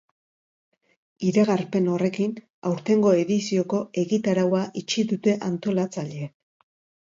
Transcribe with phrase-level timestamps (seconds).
[1.31, 2.33] Iragarpen horrekin,
[2.71, 6.39] aurtengo edizioko egitaraua itxi dute antolatzaileek.